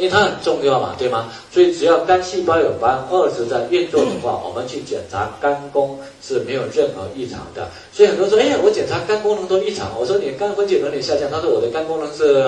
[0.00, 1.28] 因为它很重要嘛，对吗？
[1.52, 7.68] 所以只要肝细胞有百分之二十在运作的话，我们去检查肝功是没有任何异常的。
[7.92, 12.42] 所以很多人说，哎呀，我检查肝功能都异常，我说你肝分解能力下降，他说我的肝功能是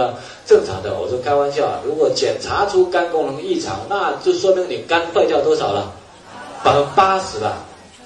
[0.47, 0.99] 正常的。
[0.99, 5.93] 我说开玩笑啊，如果检查出肝功能异常，那就说明你肝坏掉多少了？
[6.65, 7.57] 百分之八十了。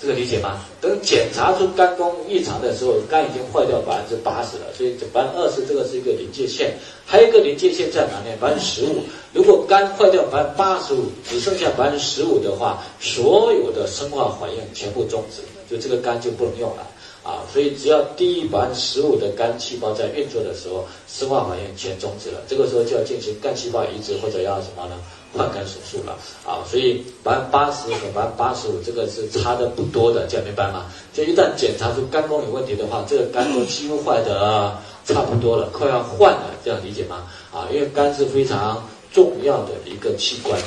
[0.01, 0.61] 这个理解吗？
[0.81, 6.75] 等检查出肝功异常的时候，肝已经坏掉百分之八十了，所以百分之二十这个是一个临界线。
[7.05, 8.37] 还有一个临界线在哪呢？
[8.41, 9.05] 百分之十五。
[9.33, 16.87] 如果肝坏掉百分之八十五，只剩下百分之十五的话，所有的生化反应全部终止，就这个肝就不能用了
[17.27, 17.43] 啊。
[17.53, 24.95] 所以只要低于百分之十五的肝细胞在运作的时候，生化反应全终止了，这个时候就要进行干细胞移植或者要什么呢？
[25.37, 26.17] 换肝手术了
[26.47, 30.87] 啊，所以百分之八十和百分之八十五这个是差的不多的，这样明白吗？
[31.13, 34.75] 就一旦检查出肝功有问题的话，这个肝都几乎坏的
[35.05, 37.27] 差不多了，快要换了，这样理解吗？
[37.53, 38.83] 啊，因为肝是非常
[39.13, 40.59] 重要的一个器官，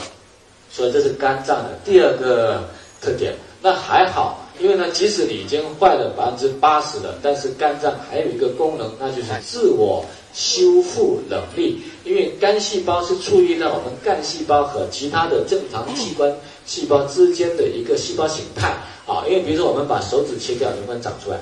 [0.72, 2.62] 所以这是肝脏的第二个
[3.02, 3.34] 特点。
[3.62, 10.06] 那还好，因为呢，即使你已经坏了百分之八十了，但是肝脏还有一个功能，那就是自我。
[10.32, 16.32] 修复能力，因为肝细胞是处于在我们干细胞和其他的正常器官
[16.68, 19.26] 细胞之间的一个细胞形态啊。
[19.28, 21.38] 因为比如说我们把手指切掉，能不能长出来？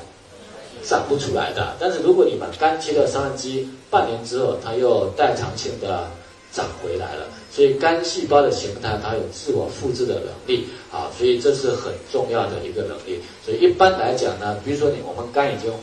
[0.85, 1.75] 长不出来的。
[1.77, 6.09] 但是如果你把肝切掉三分之一，半年之后它又代偿性的
[6.53, 7.27] 长回来了。
[7.57, 13.19] 所以肝细胞的形态它有自我复制的能力啊，所以这是很重要的一个能力。
[13.43, 15.73] 所以一般来讲呢，比如说你我们肝已经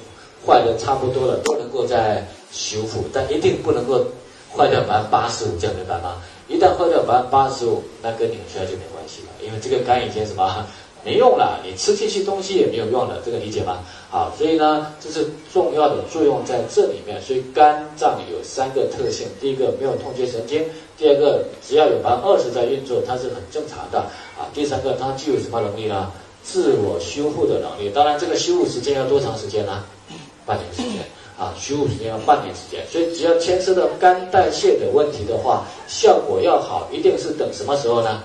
[0.46, 2.24] 坏的差不多了，都能够在。
[2.56, 4.06] 修复，但一定不能够
[4.56, 6.22] 坏掉百分之八十五，这样明白吗？
[6.46, 10.64] 一旦坏掉百分之八十五，那跟你们出来就没关系了，因为这个肝已经什么
[11.04, 13.80] 没用了，你吃进去东西也没有用了，这个理解吗？
[14.08, 17.20] 好，所以呢，这是重要的作用在这里面。
[17.20, 20.62] 所以肝脏有三个特性：第一个没有痛觉神经；
[20.96, 24.00] 第二个只要有百分之二十在运作，它是很正常的
[24.38, 26.10] 啊；第三个它具有什么能力呢？
[26.42, 27.90] 自我修复的能力。
[27.90, 29.84] 当然，这个修复时间要多长时间呢？
[30.44, 31.04] 半年时间。
[31.36, 38.22] 啊，修复时间要半年时间，所以只要牵涉到肝代谢的问题的话，效果要好，一定是等什么时候呢？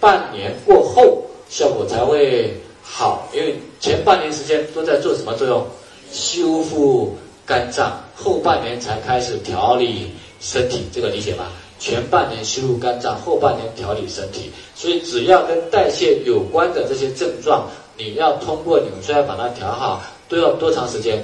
[0.00, 5.62] 半年过后效果才会好，因为前半年时间都在做什么作用？
[6.10, 7.14] 修复
[7.44, 10.10] 肝脏，后半年才开始调理
[10.40, 11.50] 身体，这个理解吗？
[11.82, 21.20] 前半年修复肝脏，后半年调理身体，所以只要跟代谢有关的这些症状，你要通过纽崔莱把它调好，都要多长时间？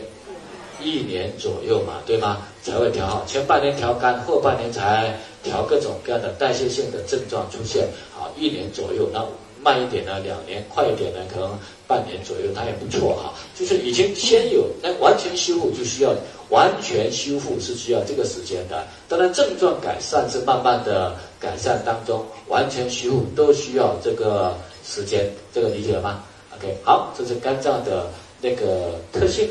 [0.83, 2.39] 一年左右嘛，对吗？
[2.61, 7.87] 才会调好，前半年调肝，后半年才调各种各样的代谢性的症状出现。
[8.13, 9.25] 好，一年左右，那
[9.63, 13.33] 慢一点呢，两年；快一点呢，可能半年左右，它也不错哈。
[13.57, 16.13] 就是已经先有，那完全修复就需要
[16.51, 18.85] 完全修复是需要这个时间的。
[19.09, 26.23] 当然，症状改善是慢慢的改善当中，完全修复都需要这个时间，这个理解了吗
[26.57, 28.07] ？OK，好，这是肝脏的
[28.41, 29.49] 那个特性。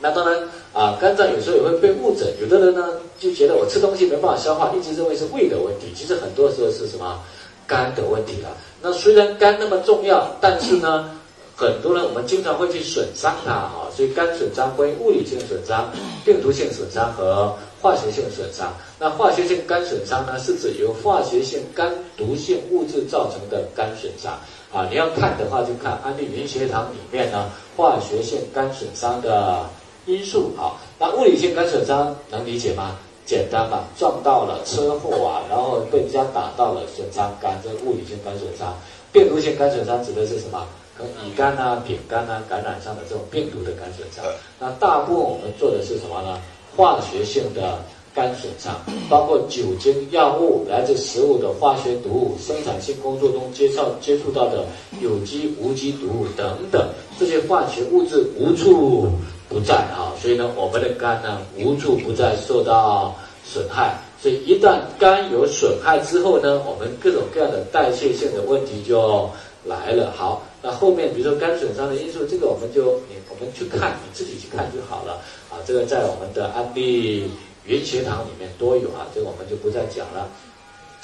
[0.00, 7.20] 那当然啊，肝脏有时候也会被误诊，有的人呢就觉得我吃东西没办法消化，一直认为是胃的问题，其实很多时候是什么
[7.66, 8.48] 肝的问题了。
[8.80, 11.17] 那虽然肝那么重要，但是呢，
[11.58, 15.90] 很多人我们经常会去损伤它啊，所以肝损伤分物理性损伤、
[16.24, 17.52] 病毒性损伤和
[17.82, 18.72] 化学性损伤。
[18.96, 24.38] 那化学性肝损伤呢，是指由化学性肝毒性物质造成的肝损伤
[24.72, 24.86] 啊。
[24.88, 29.66] 你要看的话，就看安利云学堂里面呢，化学性肝损伤的。
[30.06, 32.96] 因素啊，那物理性肝损伤能理解吗？
[33.26, 38.74] 简单嘛，撞到了车祸啊，然后被人家打到了损伤肝，这物理性肝损伤。
[39.12, 40.66] 病毒性肝损伤指的是什么？
[40.98, 44.24] 跟乙肝啊、丙肝啊感染上的这种病毒的肝损伤。
[44.58, 46.40] 那大部分我们做的是什么呢？
[46.76, 47.78] 化学性的
[48.14, 48.74] 肝损伤，
[49.08, 54.64] 包括酒精、药物、来自食物的化学毒物、生产性工作中接触接触到的
[55.00, 56.88] 有机、无机毒物等等，
[57.18, 59.08] 这些化学物质无处。
[59.50, 69.30] 不在啊，所以呢，我们的肝呢无处不在受到损害，所以一旦肝有损害之后呢，我们各种各样的代谢性的问题就
[69.64, 70.12] 来了。
[70.16, 75.20] 好，那后面比如说肝损伤的因素，这个我们就你我们去看，你自己去看就好了
[75.50, 75.62] 啊。
[75.64, 77.30] 这个在我们的安利
[77.64, 80.28] 云学堂里面都有啊，这个我们就不再讲了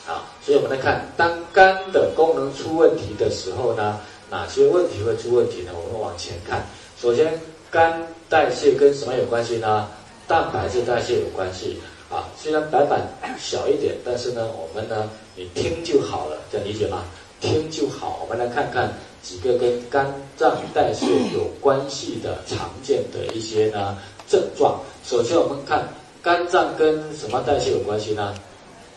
[0.06, 0.27] 啊。
[0.44, 4.00] 所以我们来看，当肝的功能出问题的时候呢，
[4.31, 5.73] 哪些问题会出问题呢？
[5.75, 6.67] 我们往前看，
[7.00, 7.41] 首先。
[7.71, 9.88] 肝代谢跟什么有关系呢？
[10.29, 11.77] 蛋白质代谢有关系
[12.14, 12.28] 啊。
[12.40, 13.02] 虽然白板
[13.38, 17.02] 小一点，但是呢，我们呢，你听就好了，这样理解吗？
[17.40, 18.20] 听就好。
[18.22, 18.90] 我们来看看
[19.22, 20.06] 几个跟肝
[20.37, 24.81] 脏代谢有关系的常见的一些呢症状。
[25.05, 25.87] 首先，我们看
[26.22, 28.34] 肝脏跟什么代谢有关系呢？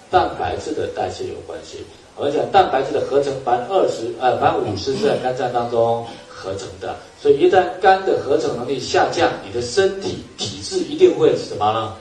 [0.09, 1.83] 蛋白质的代谢有关系。
[2.15, 6.95] 我们讲蛋白质的合成，百分之二十，呃，百分之五十是在肝脏当中合成的。
[7.21, 11.93] 所以一旦肝的合成能力下降，你的身体体质一定会什么呢？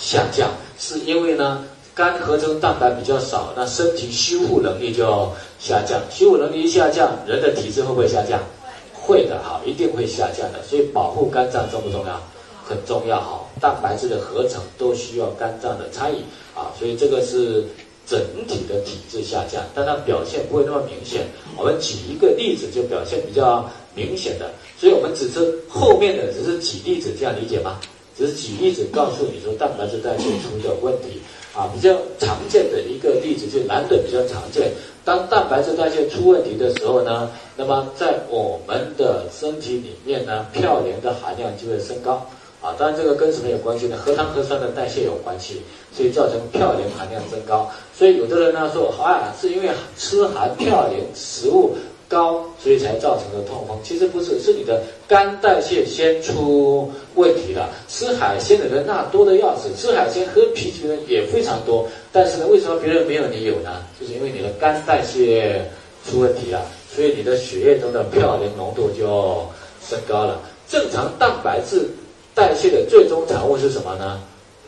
[0.00, 1.62] 下降，是因为呢，
[1.94, 6.00] 肝合成蛋白比较少，那身体修复能力就下降。
[6.10, 8.40] 修复能力一下降，人的体质会不会下降？
[8.94, 10.62] 会的，好，一定会下降的。
[10.62, 12.20] 所以保护肝脏重不重要？
[12.66, 16.18] 很重要，好，蛋白质的合成都需要肝脏的参与
[16.56, 17.64] 啊，所以这个是。
[18.06, 18.18] 整
[18.48, 21.24] 体的体质下降，但它表现不会那么明显。
[21.56, 24.50] 我们举一个例子，就表现比较明显的。
[24.76, 27.78] 所以我们只是后面的只是举例子，这样理解吗？
[28.20, 31.18] 只是举例子告诉你说蛋白质代谢出的问题
[31.54, 31.72] 啊。
[31.74, 34.70] 比较常见的一个例子，就男的比较常见。
[35.06, 42.26] 当蛋白质代谢出问题的时候呢，那么在我们的身体里面呢，嘌呤的含量就会升高。
[42.60, 43.96] 啊，当然这个跟什么有关系呢？
[43.96, 45.62] 核糖核酸的代谢有关系，
[45.96, 47.66] 所以造成嘌呤含量增高。
[47.96, 51.74] 所以有的人呢说，啊，是因为吃含嘌呤食物
[52.10, 53.78] 高，所以才造成的痛风。
[53.84, 57.70] 其实不是，是你的肝代谢先出问题了。
[57.88, 61.86] 吃海鲜的人那多的要死，吃海鲜喝啤酒的人也非常多。
[62.10, 63.84] 但是呢，为什么别人没有你有呢？
[64.00, 65.64] 就是因为你的肝代谢
[66.04, 69.46] 出问题了，所以你的血液中的嘌呤浓度就
[69.88, 70.40] 升高了。
[70.68, 71.88] 正常蛋白质。
[72.32, 74.18] 代谢的最终产物是什么呢？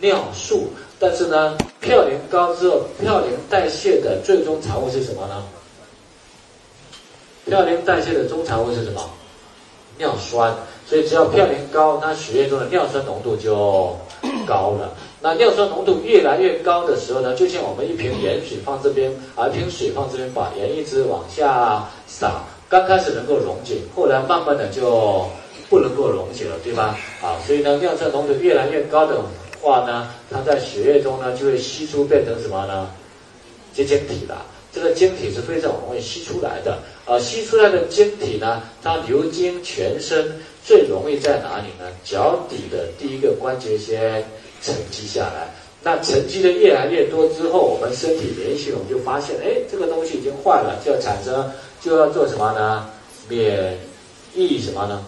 [0.01, 0.67] 尿素。
[0.99, 5.43] 但是呢，嘌呤高之后，嘌呤代谢的最终产物是什么呢？
[7.51, 9.03] 嘌呤代谢的中产物是什么？
[9.99, 10.55] 尿酸。
[10.87, 13.97] 所以只要嘌呤高，那血液中的尿酸浓度就
[14.47, 14.95] 高了。
[15.21, 25.27] 那尿酸浓度越来越高的时候呢，就像我们一瓶盐水放这边，啊，一瓶水放这边，把盐一直往下撒，刚开始能够溶解，后来慢慢的就。
[25.71, 26.99] 不能够溶解了，对吧？
[27.23, 29.23] 啊，所以呢，尿酸浓度越来越高的
[29.59, 32.91] 话呢，它在血液中呢就会析出变成什么呢？
[33.73, 34.45] 结晶体了。
[34.73, 36.79] 这个晶体是非常容易吸出来的。
[37.05, 41.91] 啊，析出来的晶体呢，它流经全身最容易在哪里呢？
[42.05, 44.25] 脚底的第一个关节先
[44.63, 45.53] 沉积下来。
[45.83, 52.89] 那沉积的越来越多之后，我们身体免疫系统就发现，哎，这个东西已经坏了，就要产生，就要做什么呢？
[53.29, 53.77] 免
[54.35, 55.05] 疫什么呢？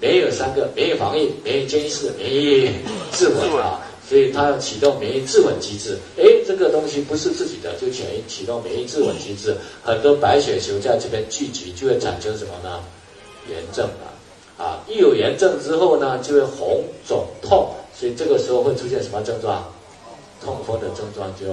[0.00, 2.70] 免疫有三个：免疫防御、免疫监视、免疫
[3.12, 3.80] 自稳啊。
[4.08, 5.98] 所以它要启动免疫自稳机制。
[6.16, 9.54] 哎，这个东西不是自己的，就启启动免疫自稳机制。
[9.82, 12.80] 很多白血球在这边聚集，就会产生什么呢？
[13.50, 14.64] 炎症了。
[14.64, 17.68] 啊，一有炎症之后呢，就会红肿痛。
[17.94, 19.62] 所以这个时候会出现什么症状？
[20.42, 21.46] 痛风的症状就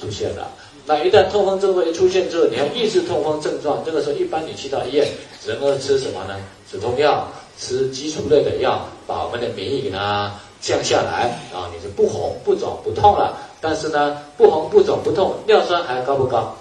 [0.00, 0.48] 出现了。
[0.86, 5.08] 那一旦痛风症状一出现之后，你要抑制痛风症状，这个时候一般你去到医院，
[5.44, 6.38] 只能够吃什么呢？
[6.70, 7.26] 止痛药。
[7.58, 13.36] 吃激素类的药，把我们的免疫给它降下来啊，你是不红不肿不痛了。
[13.60, 16.54] 但是呢，不红不肿不痛，尿酸还高不高？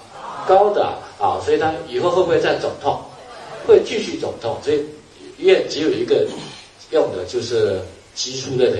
[0.48, 0.84] 高的
[1.19, 3.00] 啊，所以它以后会不会再肿痛？
[3.68, 4.57] 会继续肿痛。
[4.63, 4.86] 所以
[5.38, 6.28] 医院只有一个
[6.92, 7.80] 用的就是
[8.16, 8.78] 激素类的。